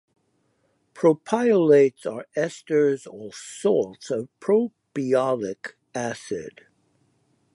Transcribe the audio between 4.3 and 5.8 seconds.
propiolic